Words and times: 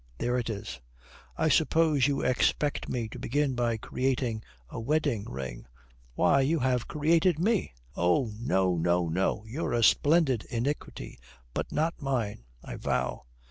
"There 0.17 0.35
it 0.39 0.49
is. 0.49 0.79
I 1.37 1.47
suppose 1.47 2.07
you 2.07 2.21
expect 2.23 2.89
me 2.89 3.07
to 3.09 3.19
begin 3.19 3.53
by 3.53 3.77
creating 3.77 4.41
a 4.67 4.79
wedding 4.79 5.27
ring." 5.29 5.67
"Why, 6.15 6.41
you 6.41 6.57
have 6.57 6.87
created 6.87 7.37
me." 7.37 7.75
"Oh, 7.95 8.31
no, 8.39 8.75
no, 8.77 9.07
no. 9.09 9.45
You're 9.45 9.73
a 9.73 9.83
splendid 9.83 10.43
iniquity, 10.45 11.19
but 11.53 11.71
not 11.71 12.01
mine, 12.01 12.45
I 12.63 12.77
vow." 12.77 13.25